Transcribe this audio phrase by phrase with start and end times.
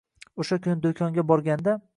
[0.45, 1.81] O'sha kuni do'konga borganda